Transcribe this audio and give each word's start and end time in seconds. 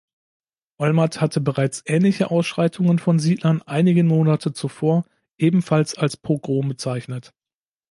Olmert 0.79 1.21
hatte 1.21 1.41
bereits 1.41 1.83
ähnliche 1.85 2.31
Ausschreitungen 2.31 2.97
von 2.97 3.19
Siedlern 3.19 3.61
einige 3.61 4.03
Monate 4.03 4.51
zuvor 4.51 5.05
ebenfalls 5.37 5.93
als 5.95 6.17
„Pogrom“ 6.17 6.69
bezeichnet. 6.69 7.35